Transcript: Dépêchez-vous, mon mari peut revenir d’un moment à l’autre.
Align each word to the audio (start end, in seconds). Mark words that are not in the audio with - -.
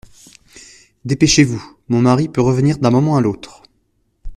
Dépêchez-vous, 1.05 1.63
mon 1.87 2.01
mari 2.01 2.27
peut 2.27 2.41
revenir 2.41 2.79
d’un 2.79 2.89
moment 2.89 3.17
à 3.17 3.21
l’autre. 3.21 3.61